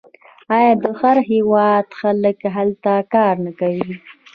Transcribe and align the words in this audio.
آیا 0.55 0.73
د 0.83 0.85
هر 0.99 1.17
هیواد 1.31 1.87
خلک 1.99 2.37
هلته 2.55 2.93
کار 3.13 3.35
نه 3.45 3.51
کوي؟ 3.59 3.93